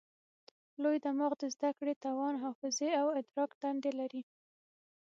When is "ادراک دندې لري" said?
3.19-4.21